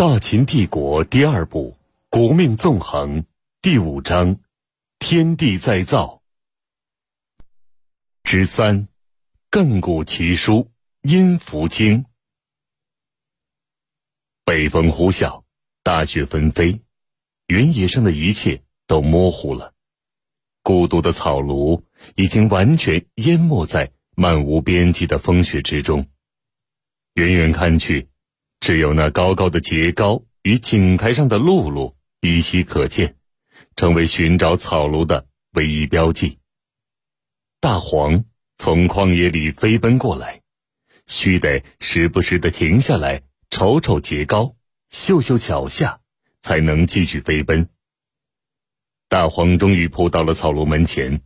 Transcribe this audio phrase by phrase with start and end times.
[0.00, 1.72] 大秦帝国第二部
[2.08, 3.22] 《国命纵横》
[3.60, 4.40] 第五章：
[4.98, 6.22] 天地再造
[8.24, 8.88] 之三，
[9.50, 10.70] 亘古奇书
[11.10, 12.04] 《阴符经》。
[14.42, 15.42] 北风呼啸，
[15.82, 16.80] 大雪纷飞，
[17.48, 19.74] 原野上的一切都模糊了。
[20.62, 21.82] 孤独的草庐
[22.14, 26.08] 已经完全淹没在漫无边际的风雪之中。
[27.12, 28.08] 远远看去，
[28.60, 33.16] 只有那高高的碣高与井台上的露露依稀可见，
[33.74, 36.38] 成为寻找草庐的唯一标记。
[37.58, 38.24] 大黄
[38.56, 40.42] 从旷野里飞奔过来，
[41.06, 44.54] 须得时不时的停下来瞅瞅碣高，
[44.90, 46.00] 嗅嗅脚下，
[46.42, 47.70] 才能继续飞奔。
[49.08, 51.22] 大黄终于扑到了草庐门前，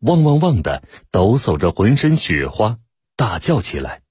[0.00, 2.78] 汪汪汪的抖擞着浑身雪花，
[3.16, 4.02] 大叫起来。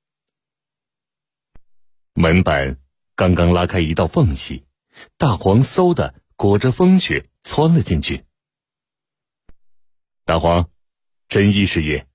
[2.17, 2.79] 门板
[3.17, 4.63] 刚刚拉开一道缝隙，
[5.17, 8.23] 大黄嗖的裹着风雪窜了进去。
[10.23, 10.69] 大黄，
[11.27, 12.07] 真衣是也。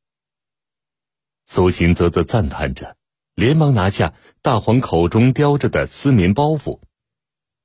[1.44, 2.96] 苏秦啧啧赞叹着，
[3.34, 6.80] 连忙拿下大黄口中叼着的丝棉包袱，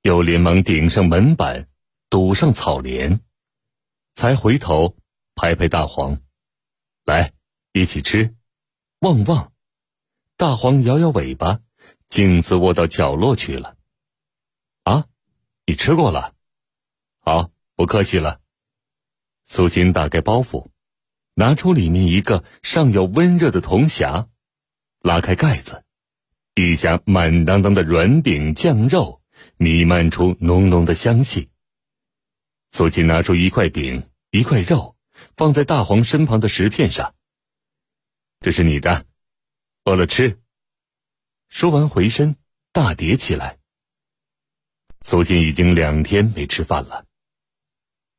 [0.02, 1.70] 又连忙顶上门板，
[2.10, 3.22] 堵上草帘。
[4.14, 4.98] 才回头
[5.36, 6.22] 拍拍大黄，
[7.06, 7.32] 来
[7.72, 8.36] 一起吃。
[9.00, 9.54] 旺旺！
[10.36, 11.62] 大黄摇摇尾巴，
[12.16, 13.76] 径自卧到角落去了。
[14.84, 15.08] 啊，
[15.66, 16.34] 你吃过了？
[17.20, 18.40] 好，不客气了。
[19.44, 20.70] 苏秦打开包袱，
[21.34, 24.30] 拿出里面一个尚有温热的铜匣，
[25.02, 25.84] 拉开盖子，
[26.54, 29.22] 一下满当当的软饼酱肉，
[29.58, 31.50] 弥漫出浓浓的香气。
[32.70, 34.96] 苏秦拿出一块饼，一块肉，
[35.36, 37.14] 放在大黄身旁的石片上。
[38.40, 39.06] 这是你的，
[39.84, 40.40] 饿了吃。
[41.58, 42.36] 说完，回身
[42.74, 43.60] 大叠起来。
[45.00, 47.06] 苏秦已经两天没吃饭了。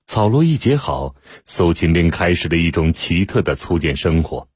[0.07, 4.49] 草庐一结好，苏秦便开始了一种奇特的粗简生活。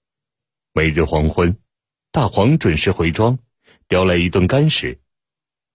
[0.72, 1.58] 每日黄昏，
[2.10, 3.38] 大黄准时回庄，
[3.86, 4.98] 叼来一顿干食。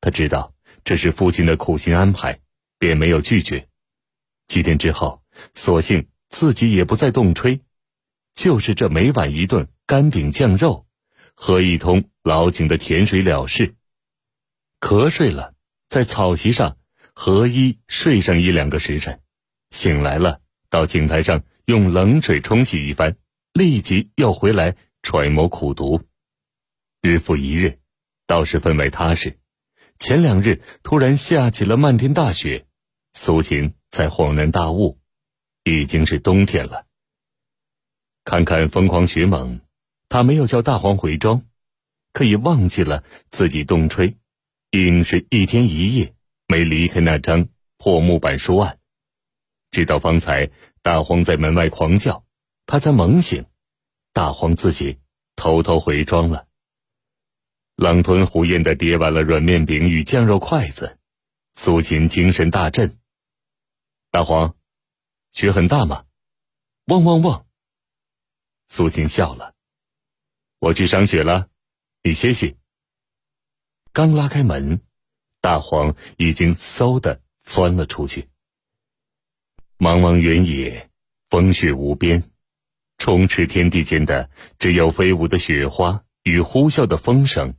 [0.02, 2.40] 他知道这是父亲的苦心安排，
[2.80, 3.70] 便没有拒绝。
[4.48, 5.22] 几天之后，
[5.54, 7.62] 索性自己也不再动炊，
[8.34, 10.88] 就是这每晚一顿干饼酱肉，
[11.36, 13.76] 喝一通老井的甜水了事。
[14.80, 15.54] 瞌睡了，
[15.88, 16.78] 在草席上
[17.14, 19.22] 合衣睡上一两个时辰，
[19.70, 23.18] 醒来了，到井台上用冷水冲洗一番，
[23.54, 26.02] 立即又回来揣摩苦读。
[27.02, 27.80] 日复一日，
[28.26, 29.40] 倒是分外踏实。
[29.98, 32.66] 前两日突然下起了漫天大雪，
[33.14, 33.76] 苏秦。
[33.88, 35.00] 才恍然大悟，
[35.64, 36.86] 已经是冬天了。
[38.26, 39.62] 看看疯狂雪猛，
[40.08, 41.44] 他没有叫大黄回庄，
[42.14, 44.18] 可以忘记了自己冻吹，
[44.72, 46.14] 硬是一天一夜
[46.48, 48.80] 没离开那张破木板书案，
[49.72, 50.52] 直到方才
[50.82, 52.26] 大黄在门外狂叫，
[52.66, 53.46] 他才猛醒。
[54.14, 55.00] 大黄自己
[55.36, 56.48] 偷偷回庄了。
[57.76, 60.98] 狼吞虎咽的叠完了软面饼与酱肉筷子，
[61.52, 62.98] 苏秦精神大振。
[64.12, 64.56] 大黄，
[65.32, 66.06] 雪很大吗？
[66.86, 67.46] 汪汪汪！
[68.68, 69.55] 苏秦笑了。
[70.60, 71.50] 我去赏雪了，
[72.04, 72.56] 你歇歇。
[73.92, 74.82] 刚拉开门，
[75.42, 78.30] 大黄已经嗖的窜了出去。
[79.78, 80.90] 茫茫原野，
[81.30, 82.32] 风雪无边，
[82.98, 87.56] 充斥天地间的只有飞舞的雪花与呼啸的风声。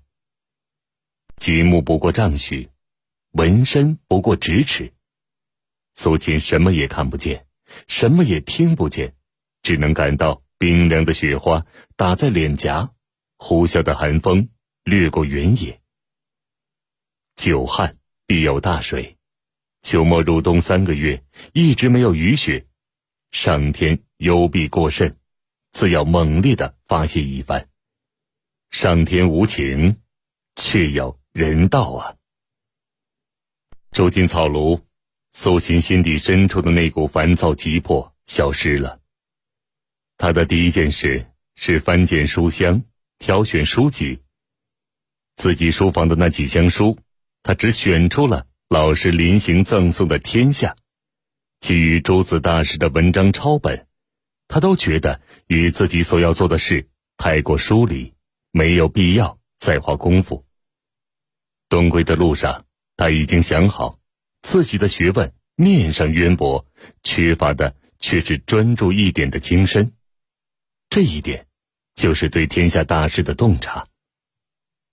[1.36, 2.70] 极目不过丈许，
[3.32, 4.94] 纹身不过咫尺。
[5.92, 7.46] 苏秦什么也看不见，
[7.86, 9.14] 什么也听不见，
[9.62, 12.92] 只能感到冰凉的雪花打在脸颊，
[13.36, 14.48] 呼啸的寒风
[14.84, 15.80] 掠过原野。
[17.34, 19.18] 久旱必有大水，
[19.82, 22.66] 秋末入冬三个月一直没有雨雪，
[23.30, 25.18] 上天幽闭过甚，
[25.70, 27.68] 自要猛烈的发泄一番。
[28.70, 30.00] 上天无情，
[30.54, 32.16] 却有人道啊！
[33.90, 34.80] 住进草庐。
[35.32, 39.00] 苏秦心底深处的那股烦躁急迫消失了。
[40.18, 42.82] 他的第一件事是翻检书箱，
[43.18, 44.20] 挑选书籍。
[45.34, 46.98] 自己书房的那几箱书，
[47.42, 50.70] 他只选出了老师临行赠送的《天下》，
[51.58, 53.86] 其余诸子大师的文章抄本，
[54.48, 58.14] 他都觉得与自己所要做的事太过疏离，
[58.50, 60.46] 没有必要再花功夫。
[61.68, 62.64] 东归的路上，
[62.96, 63.98] 他已经想好。
[64.40, 66.64] 自己的学问面上渊博，
[67.02, 69.92] 缺乏的却是专注一点的精深。
[70.88, 71.46] 这一点，
[71.94, 73.88] 就是对天下大事的洞察。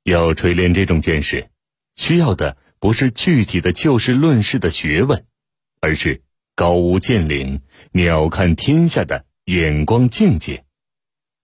[0.03, 1.49] 要锤炼这种见识，
[1.95, 5.25] 需要的不是具体的就事论事的学问，
[5.79, 6.21] 而是
[6.55, 7.61] 高屋建瓴、
[7.91, 10.65] 鸟瞰天下的眼光境界。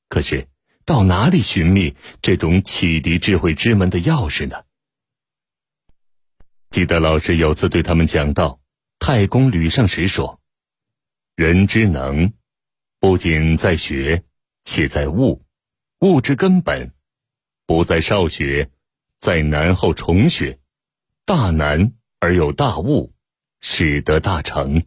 [0.10, 0.48] 可是，
[0.84, 4.64] 到哪里寻觅这种启迪智慧之门的钥匙呢？
[6.70, 8.60] 记得老师有次对他们讲到，
[8.98, 10.42] 太公吕尚时说
[11.36, 12.34] ：“人之能，
[13.00, 14.24] 不仅在学，
[14.70, 15.44] 且在悟。
[15.98, 16.94] 悟之根本，
[17.66, 18.70] 不在少学，
[19.18, 20.60] 在难后重学。
[21.26, 23.12] 大难而有大悟，
[23.62, 24.84] 使得大成。”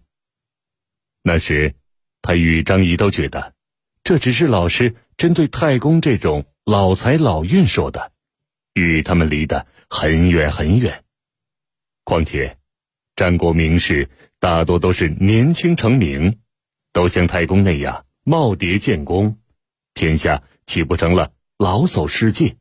[1.24, 1.74] 那时，
[2.20, 3.54] 他与张仪都觉得，
[4.04, 8.12] 这只是老师针对太公这种老才老运说的，
[8.74, 11.02] 与他们离得很远很远。
[12.04, 12.56] 况且，
[13.16, 14.08] 战国名士
[14.38, 16.38] 大多都是年轻成名，
[16.92, 19.38] 都像太公那样耄耋建功，
[19.94, 22.56] 天下岂不成了老叟世界？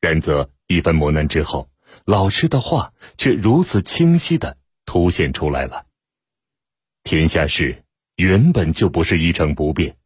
[0.00, 1.70] 然则一番磨难之后，
[2.04, 5.86] 老师的话却如此清晰的凸显出来了。
[7.02, 7.84] 天下事
[8.16, 9.96] 原本就不是一成不变，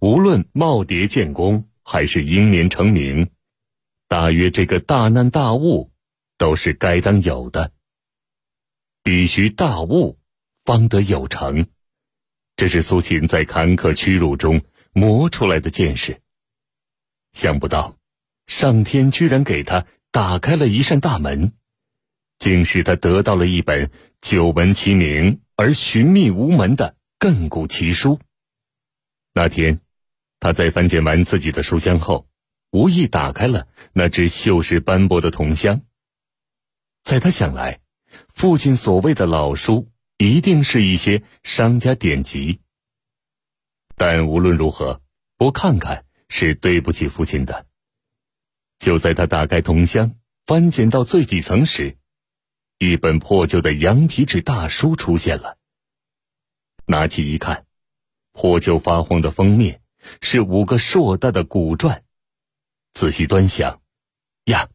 [0.00, 3.30] 无论耄耋建功还是英年成名，
[4.08, 5.90] 大约这个大难大悟，
[6.36, 7.72] 都是该当有的。
[9.02, 10.18] 必须大悟，
[10.64, 11.66] 方得有成。
[12.56, 14.60] 这是苏秦在坎坷屈辱中
[14.98, 16.20] 磨出来的见识。
[17.32, 17.96] 想不到，
[18.46, 21.52] 上天居然给他打开了一扇大门，
[22.36, 23.90] 竟使他得到了一本
[24.20, 28.18] 久闻其名而寻觅无门的亘古奇书。
[29.32, 29.80] 那天，
[30.40, 32.28] 他在翻检完自己的书箱后，
[32.70, 35.82] 无意打开了那只锈蚀斑驳的铜箱。
[37.02, 37.80] 在他想来。
[38.32, 42.60] 父亲所谓的老书，一定是一些商家典籍。
[43.98, 45.02] 但无论如何，
[45.36, 47.66] 不看看是对不起父亲的。
[48.78, 50.14] 就在他打开铜箱，
[50.46, 51.98] 翻检到最底层时，
[52.78, 55.58] 一本破旧的羊皮纸大书出现了。
[56.86, 57.66] 拿起一看，
[58.32, 59.82] 破旧发黄的封面
[60.22, 62.02] 是五个硕大的古篆。
[62.92, 63.82] 仔细端详，
[64.44, 64.68] 呀，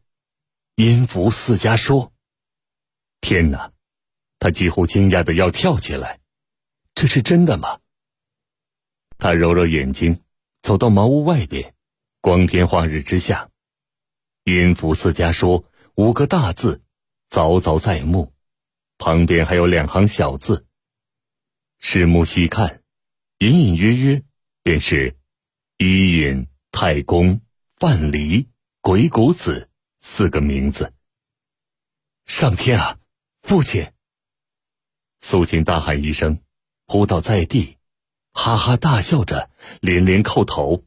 [0.76, 2.12] 音符四家说。
[3.20, 3.72] 天哪！
[4.38, 6.20] 他几乎惊讶的要跳起来，
[6.94, 7.80] 这是真的吗？
[9.24, 10.20] 他揉揉眼睛，
[10.60, 11.74] 走到茅屋外边，
[12.20, 13.48] 光天化日之下，
[14.42, 16.82] 阴符四家说五个大字，
[17.30, 18.34] 凿凿在目，
[18.98, 20.66] 旁边还有两行小字。
[21.78, 22.82] 视目细看，
[23.38, 24.22] 隐隐约约，
[24.62, 25.16] 便是
[25.78, 27.40] 伊尹、太公、
[27.76, 28.48] 范蠡、
[28.82, 29.70] 鬼谷子
[30.00, 30.92] 四个名字。
[32.26, 32.98] 上天啊！
[33.40, 33.90] 父亲，
[35.20, 36.42] 苏秦大喊一声，
[36.84, 37.78] 扑倒在地，
[38.34, 39.48] 哈哈大笑着，
[39.80, 40.84] 连连叩头。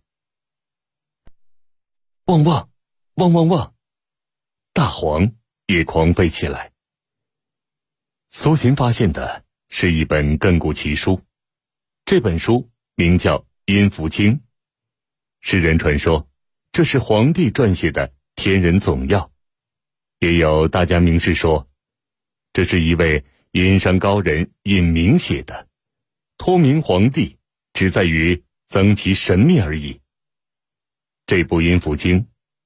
[2.26, 2.70] 汪汪，
[3.16, 3.74] 汪汪汪！
[4.74, 5.32] 大黄
[5.66, 6.74] 也狂吠起来。
[8.30, 11.22] 苏秦发现的是一本亘古奇书，
[12.04, 14.34] 这本书名叫《阴符经》，
[15.40, 16.28] 世人传说
[16.74, 19.32] 这是皇帝撰写的天人总要，
[20.20, 21.68] 也有大家名士说。
[22.52, 25.68] 这是一位殷商高人尹明写的，
[26.38, 27.37] 托名皇帝，
[27.78, 30.02] 只在于增其神秘而已。
[31.28, 32.22] 这部《阴符经》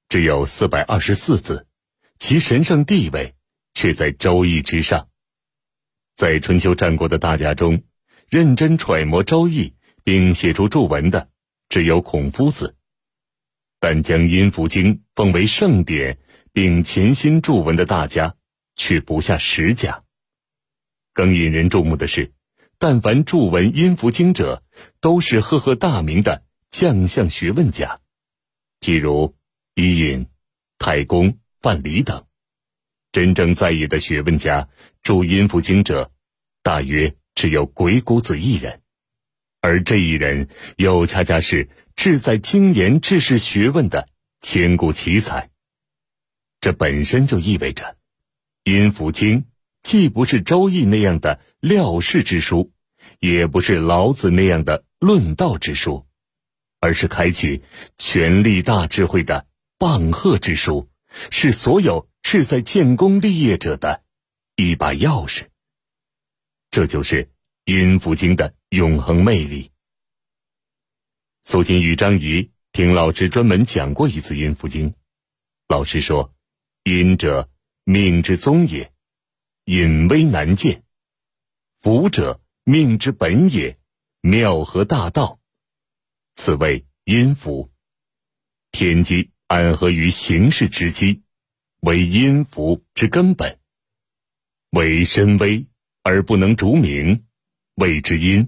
[0.07, 1.67] 只有四百二十四字，
[2.17, 3.35] 其神圣地位
[3.73, 5.09] 却在《周易》之上。
[6.15, 7.83] 在春秋战国的大家中，
[8.29, 9.67] 认真揣摩《周易》
[10.05, 11.29] 并写出注文的，
[11.67, 12.77] 只有孔夫子。
[13.81, 16.19] 但将《阴符经》奉为圣典
[16.53, 18.37] 并潜心注文的大家。
[18.77, 20.05] 却不下十家。
[21.13, 22.31] 更引人注目的是，
[22.81, 24.63] 但凡著文音符经》者，
[25.01, 27.99] 都是赫赫大名的将相学问家，
[28.79, 29.35] 譬如
[29.75, 30.25] 伊尹、
[30.79, 32.25] 太公、范蠡等。
[33.11, 34.67] 真正在意的学问家
[35.03, 36.11] 著《音符经》者，
[36.63, 38.81] 大约只有鬼谷子一人，
[39.59, 44.09] 而这一人又恰恰是志在精研治世学问的
[44.41, 45.51] 千古奇才。
[46.59, 47.83] 这本身就意味着。
[48.63, 49.41] 《音符经》
[49.81, 52.71] 既不是《周易》那样的料事之书，
[53.19, 56.05] 也不是老子那样的论道之书，
[56.79, 57.63] 而是开启
[57.97, 59.45] 权力大智慧的
[59.77, 60.89] 棒喝之书，
[61.29, 64.03] 是所有志在建功立业者的
[64.55, 65.47] 一把钥匙。
[66.69, 67.25] 这就是
[67.65, 69.71] 《阴符经》的永恒魅力。
[71.41, 74.91] 苏秦与张仪听老师专门讲过一次《阴符经》，
[75.67, 76.33] 老师说
[76.83, 77.47] ：“阴者。”
[77.83, 78.91] 命之宗也，
[79.71, 80.81] 隐微难见；
[81.79, 83.79] 福者，命之本也，
[84.19, 85.39] 妙合大道。
[86.35, 87.71] 此谓阴符。
[88.73, 91.23] 天机安合于形势之机，
[91.79, 93.61] 为阴符之根本。
[94.71, 95.65] 为身微
[96.03, 97.25] 而不能逐名，
[97.75, 98.47] 谓之阴；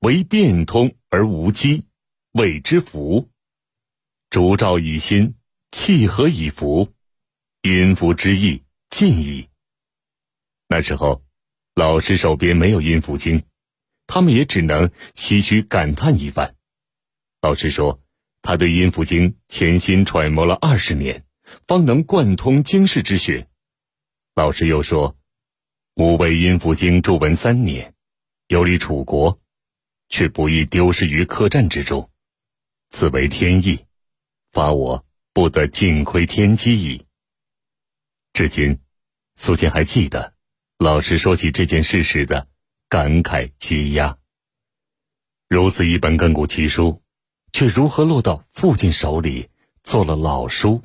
[0.00, 1.86] 为变通而无机，
[2.32, 3.30] 谓之福。
[4.28, 5.36] 烛照以心，
[5.70, 6.92] 气和以福，
[7.62, 9.48] 阴符之意尽矣。
[10.68, 11.24] 那时候，
[11.74, 13.44] 老师手边没有阴符经，
[14.06, 16.54] 他们也只能唏嘘感叹一番。
[17.40, 18.02] 老师说，
[18.42, 21.24] 他对阴符经潜心揣摩了二十年，
[21.66, 23.48] 方能贯通经世之学。
[24.34, 25.16] 老师又说，
[25.94, 27.94] 吾为阴符经著文三年，
[28.48, 29.40] 游历楚国，
[30.10, 32.10] 却不易丢失于客栈之中，
[32.90, 33.86] 此为天意。
[34.52, 37.06] 罚我不得尽窥天机矣。
[38.32, 38.80] 至今，
[39.36, 40.34] 苏秦还记得
[40.78, 42.46] 老师说起这件事时的
[42.88, 44.16] 感慨积压。
[45.48, 47.02] 如此一本亘古奇书，
[47.52, 49.48] 却如何落到父亲手里
[49.82, 50.84] 做了老书？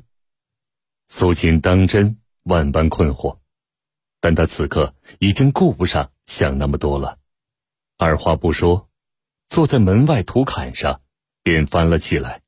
[1.06, 3.38] 苏秦当真万般困惑，
[4.20, 7.20] 但他此刻已经顾不上想那么多了，
[7.96, 8.90] 二话不说，
[9.46, 11.02] 坐在门外土坎上，
[11.44, 12.42] 便翻了起来。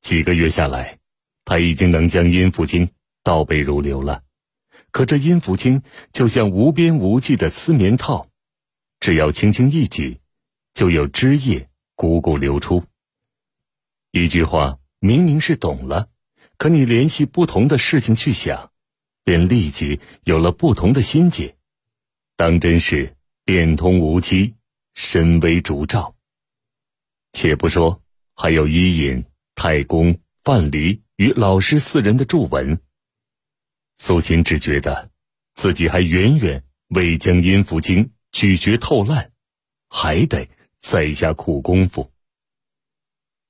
[0.00, 0.98] 几个月下来，
[1.44, 2.90] 他已经能将阴符经
[3.22, 4.24] 倒背如流了。
[4.96, 8.30] 可这阴符经就像无边无际的丝棉套，
[8.98, 10.20] 只要轻轻一挤，
[10.72, 12.82] 就有汁液汩汩流出。
[14.10, 16.08] 一句话明明是懂了，
[16.56, 18.72] 可你联系不同的事情去想，
[19.22, 21.58] 便立即有了不同的心结。
[22.34, 24.54] 当真是变通无机，
[24.94, 26.14] 深微烛照。
[27.32, 28.00] 且不说，
[28.32, 29.26] 还有伊尹。
[29.54, 32.80] 太公、范蠡与老师四人的注文，
[33.96, 35.10] 苏秦只觉得
[35.54, 39.32] 自己还远远未将阴符经咀嚼透烂，
[39.88, 40.48] 还得
[40.78, 42.12] 再下苦功夫。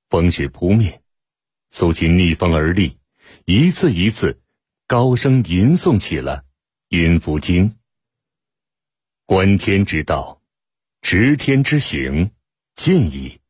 [0.08, 1.02] 风雪扑面，
[1.68, 2.96] 苏秦逆风而立，
[3.44, 4.40] 一次一次
[4.86, 6.44] 高声吟诵起了
[6.88, 7.76] 阴符经。
[9.24, 10.40] 观天之道，
[11.00, 12.30] 执天之行，
[12.72, 13.40] 尽矣。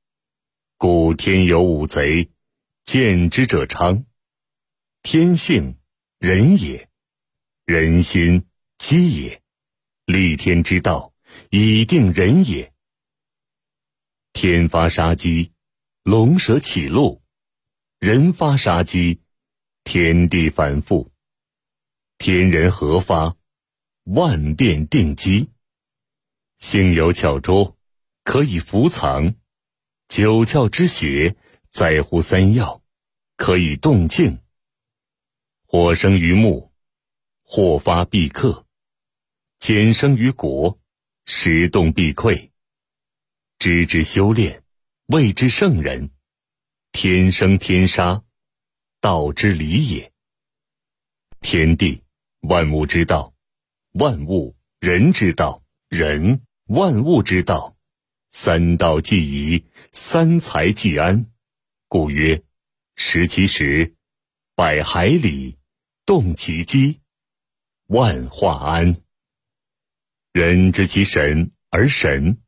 [0.79, 2.31] 故天有五贼。
[2.85, 4.05] 见之者昌，
[5.03, 5.77] 天性
[6.19, 6.89] 人也，
[7.67, 8.47] 人心
[8.79, 9.43] 机也，
[10.07, 11.13] 立天之道，
[11.51, 12.73] 以定人也。
[14.33, 15.53] 天发杀机，
[16.03, 17.21] 龙蛇起路；
[17.99, 19.21] 人发杀机，
[19.85, 21.13] 天地反复。
[22.17, 23.37] 天人合发，
[24.05, 25.51] 万变定机。
[26.57, 27.77] 性有巧拙，
[28.25, 29.35] 可以伏藏；
[30.09, 31.37] 九窍之邪。
[31.69, 32.83] 在乎三要，
[33.37, 34.39] 可以动静。
[35.69, 36.71] 火生于木，
[37.43, 38.65] 火发必克；
[39.59, 40.79] 坚生于果，
[41.25, 42.51] 石动必溃。
[43.59, 44.63] 知之修炼，
[45.07, 46.11] 谓之圣人。
[46.93, 48.23] 天生天杀，
[49.01, 50.13] 道之理也。
[51.41, 52.01] 天地
[52.43, 53.35] 万物之道，
[53.95, 57.77] 万物人之道，人万物之道。
[58.31, 61.27] 三道既宜，三才既安。
[61.89, 62.41] 故曰：
[62.95, 63.97] 食其食，
[64.57, 65.59] 百海里，
[66.07, 67.03] 动其机，
[67.89, 69.03] 万化安。
[70.33, 72.39] 人知其神而神，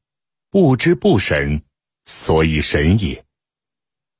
[0.49, 1.65] 不知不神，
[2.05, 3.27] 所以神也。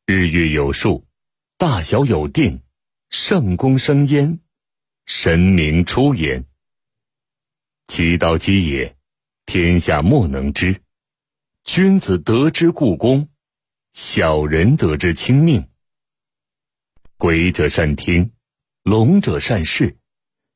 [0.05, 1.07] 日月有数，
[1.57, 2.61] 大小有定，
[3.09, 4.39] 圣功生焉，
[5.07, 6.45] 神明出焉。
[7.87, 8.99] 其道基也，
[9.47, 10.83] 天下莫能知。
[11.65, 13.31] 君子得之故功。
[13.95, 15.71] 小人得之轻命。
[17.21, 18.31] 鬼者善听，
[18.85, 19.97] 龙者善视，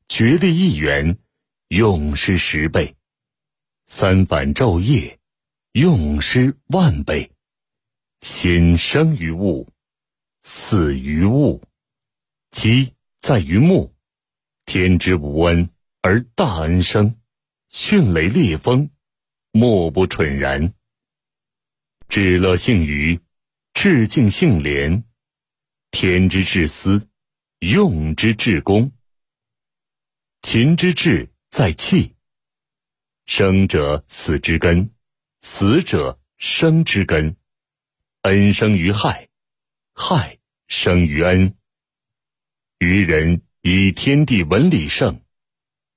[0.07, 1.17] 绝力一元，
[1.67, 2.95] 用失十倍；
[3.83, 5.19] 三反昼夜，
[5.73, 7.33] 用失万倍。
[8.21, 9.67] 心生于物，
[10.39, 11.61] 死于物。
[12.49, 13.93] 机在于目，
[14.65, 15.69] 天之无恩
[16.01, 17.19] 而大恩生，
[17.67, 18.89] 迅雷烈风，
[19.51, 20.73] 莫不蠢然。
[22.07, 23.19] 至乐性于。
[23.73, 25.03] 致敬性廉，
[25.93, 27.07] 天之至私，
[27.59, 28.91] 用之至公。
[30.41, 32.15] 秦之志在气，
[33.25, 34.89] 生者死之根，
[35.39, 37.37] 死者生之根。
[38.23, 39.29] 恩生于害，
[39.93, 41.55] 害生于恩。
[42.79, 45.21] 愚人以天地文理圣，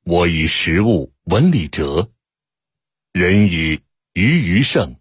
[0.04, 2.12] 我以食物文理哲。
[3.12, 3.80] 人以
[4.12, 5.00] 愚于圣，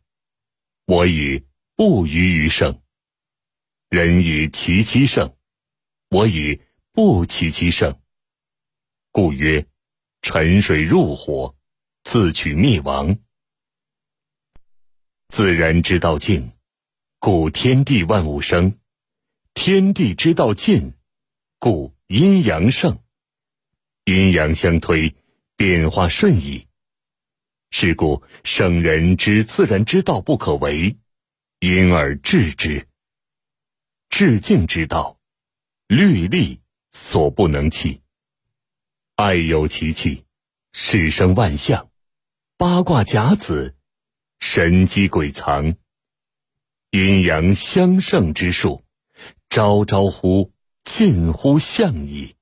[0.86, 1.46] 我以。
[1.78, 2.82] 不愚于圣，
[3.96, 5.38] 人以其其胜，
[6.10, 6.60] 我以
[6.92, 7.98] 不其其胜。
[9.10, 9.68] 故曰：
[10.22, 11.56] 沉水入火，
[12.04, 13.18] 自取灭亡。
[15.30, 16.52] 自然之道静，
[17.20, 18.78] 故天地万物生；
[19.54, 20.92] 天地之道尽，
[21.58, 23.00] 故阴阳盛。
[24.04, 25.16] 阴阳相推，
[25.56, 26.68] 变化顺矣。
[27.72, 30.98] 是故圣人知自然之道不可为，
[31.62, 32.90] 因而治之。
[34.18, 35.20] 致敬之道，
[35.88, 38.00] 律例所不能弃。
[39.16, 40.24] 爱有其气，
[40.72, 41.90] 世生万象，
[42.56, 43.76] 八卦甲子，
[44.40, 45.76] 神机鬼藏，
[46.92, 48.86] 阴阳相胜之术，
[49.50, 50.54] 朝朝乎，
[50.86, 52.38] 近乎象矣。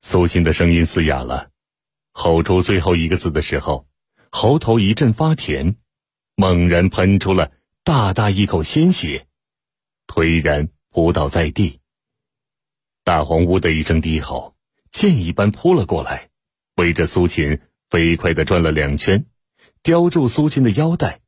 [0.00, 1.50] 苏秦的声音嘶哑了，
[2.12, 3.88] 吼出最后一个字的时候。
[4.28, 5.76] 喉头一阵发甜，
[6.34, 7.52] 猛然喷出了
[7.84, 9.26] 大大一口鲜血，
[10.12, 11.80] 颓然扑倒在地。
[13.02, 14.54] 大黄呜的一声低吼，
[14.90, 16.28] 箭一般扑了过来，
[16.76, 19.24] 围着苏秦飞快的转了两圈，
[19.82, 21.20] 叼住苏秦的腰带，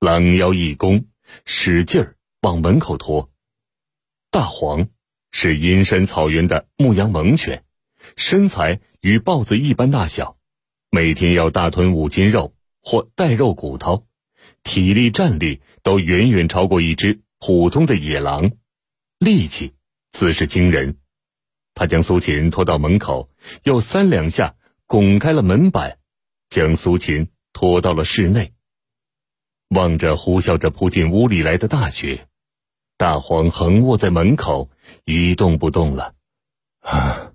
[0.00, 1.04] 狼腰一弓，
[1.44, 3.30] 使劲儿往门口拖。
[4.30, 4.88] 大黄
[5.30, 7.64] 是阴山草原的牧羊猛犬，
[8.16, 10.38] 身材与豹子一般大小。
[10.88, 14.06] 每天要大吞五斤肉或带肉骨头，
[14.62, 18.52] 体力战力都远远超过一只普通的野狼，
[19.18, 19.74] 力气
[20.12, 21.00] 自是惊人。
[21.74, 23.28] 他将苏秦拖到门口，
[23.64, 24.54] 又三两下
[24.86, 25.98] 拱开了门板，
[26.48, 28.54] 将苏秦拖到了室内。
[29.70, 32.28] 望着呼啸着扑进屋里来的大雪，
[32.96, 34.70] 大黄横卧在门口
[35.04, 36.14] 一动不动了。
[36.78, 37.32] 啊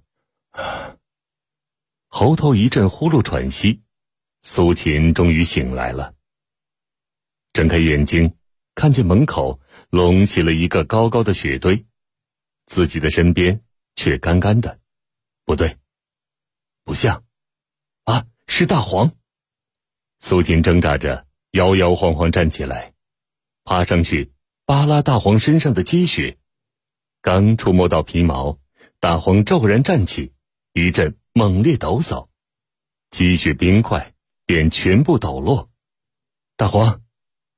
[0.52, 0.96] 啊！
[2.08, 3.82] 喉头一阵呼噜喘息，
[4.40, 6.14] 苏秦终于醒来了。
[7.52, 8.38] 睁开眼睛，
[8.78, 11.88] 看见门口隆起了一个高高的雪堆，
[12.64, 13.64] 自己的身边
[13.96, 14.80] 却干干的。
[15.46, 15.78] 不对，
[16.84, 17.24] 不像，
[18.04, 19.14] 啊，是大黄。
[20.20, 22.94] 苏锦挣扎着，摇摇晃晃站起来，
[23.64, 24.32] 爬上去
[24.66, 26.38] 扒拉大黄身上的积雪。
[27.22, 28.60] 刚触摸到皮毛，
[29.00, 30.34] 大黄骤然站起，
[30.74, 31.18] 一阵。
[31.34, 32.30] 猛烈抖擞，
[33.12, 34.16] 积雪冰块
[34.48, 35.70] 便全部抖落。
[36.56, 37.04] 大黄，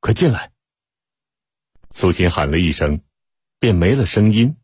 [0.01, 0.51] 快进来！
[1.91, 3.02] 苏秦喊了一声，
[3.60, 4.58] 便没了声音。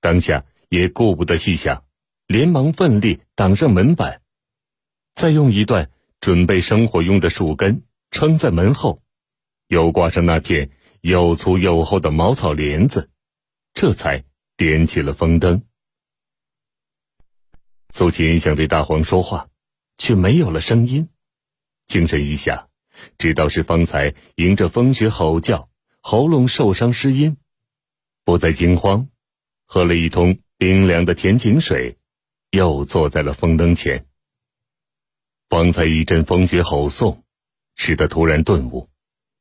[0.00, 1.84] 当下也顾不得细想，
[2.26, 4.20] 连忙奋力挡上门板，
[5.12, 9.02] 再用一段准备生火用的树根撑在门后，
[9.68, 10.70] 又挂上那片
[11.00, 13.10] 又粗又厚的茅草帘子，
[13.72, 14.24] 这才
[14.56, 15.62] 点起了风灯。
[17.88, 19.48] 苏秦想对大黄说话，
[19.96, 21.08] 却没有了声音。
[21.86, 22.68] 精神一下，
[23.16, 25.69] 知道是方才迎着风雪吼叫，
[26.00, 27.36] 喉咙受伤失音，
[28.24, 29.08] 不再惊慌，
[29.66, 31.98] 喝了一通冰凉的甜井水，
[32.50, 34.06] 又坐在了风灯前。
[35.48, 37.22] 方才一阵风雪吼诵，
[37.76, 38.88] 使得突然顿悟：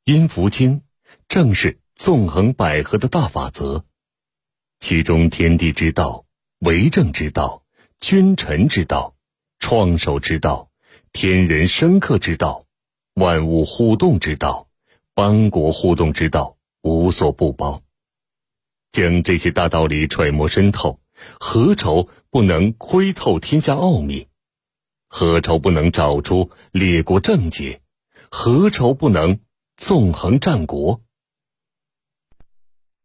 [0.04, 0.82] 阴符经
[1.28, 3.86] 正是纵横捭阖的大法则，
[4.80, 6.26] 其中天地之道、
[6.60, 7.64] 为政之道。
[8.02, 9.14] 君臣之道，
[9.60, 10.72] 创守之道，
[11.12, 12.66] 天人生克之道，
[13.14, 14.69] 万物互动之道，
[15.20, 17.84] 邦国互动之道，无所不包。
[18.94, 21.02] 将这些大道理揣摩深透，
[21.42, 24.30] 何愁不能窥透天下奥秘？
[25.10, 27.82] 何愁不能找出列国症结？
[28.32, 29.42] 何愁不能
[29.76, 31.02] 纵横战国？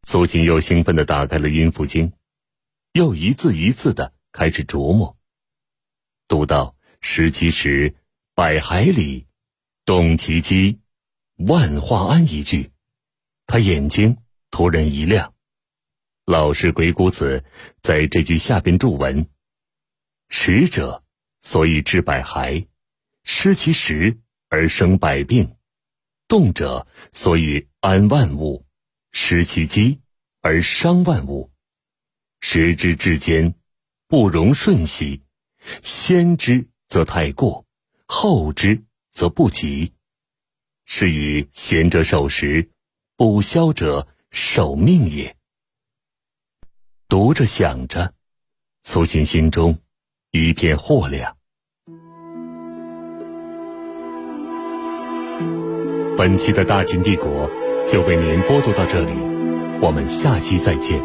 [0.05, 2.11] 苏秦又兴奋地打开了《阴符经》，
[2.93, 4.13] 又一字一字的。
[4.31, 5.17] 开始琢磨，
[6.29, 7.97] 读到“十七时，
[8.37, 9.27] 百海里，
[9.85, 10.79] 动其机，
[11.37, 12.71] 万化安”一句，
[13.47, 14.19] 他眼睛
[14.51, 15.35] 突然一亮。
[16.25, 17.45] 老师鬼谷子
[17.81, 19.29] 在这句下边注文
[20.29, 21.03] ：“食者，
[21.41, 22.67] 所以治百骸；
[23.23, 24.19] 失其食
[24.49, 25.57] 而生百病；
[26.29, 28.65] 动者，所以安万物；
[29.13, 30.01] 失其机
[30.41, 31.51] 而伤万物。
[32.41, 33.55] 时之至坚。”
[34.07, 35.23] 不容瞬息，
[35.83, 37.67] 先之则太过，
[38.05, 39.94] 后之则不及。
[40.85, 42.71] 是以贤者守时，
[43.17, 45.37] 不肖者守命也。
[47.09, 48.15] 读着想着，
[48.83, 49.79] 苏秦心中
[50.31, 51.37] 一片豁亮。
[56.17, 57.51] 本期的大秦帝国
[57.87, 59.13] 就为您播读到这里，
[59.81, 61.01] 我们下期再见。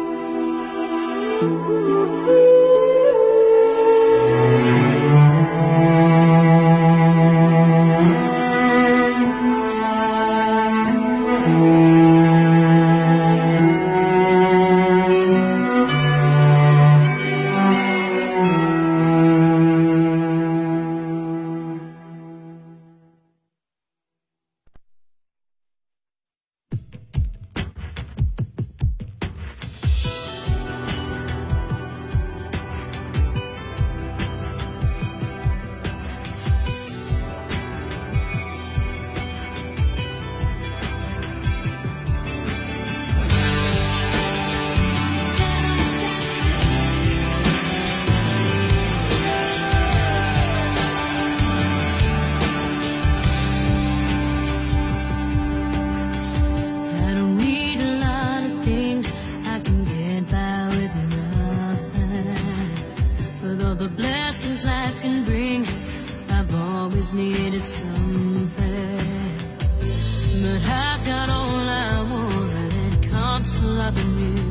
[73.90, 74.49] Avenue.